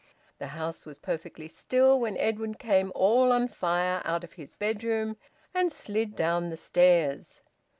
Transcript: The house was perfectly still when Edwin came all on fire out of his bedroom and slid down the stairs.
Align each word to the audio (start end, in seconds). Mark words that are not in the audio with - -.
The 0.39 0.47
house 0.47 0.83
was 0.83 0.97
perfectly 0.97 1.47
still 1.47 1.99
when 1.99 2.17
Edwin 2.17 2.55
came 2.55 2.91
all 2.95 3.31
on 3.31 3.47
fire 3.47 4.01
out 4.03 4.23
of 4.23 4.33
his 4.33 4.55
bedroom 4.55 5.15
and 5.53 5.71
slid 5.71 6.15
down 6.15 6.49
the 6.49 6.57
stairs. 6.57 7.41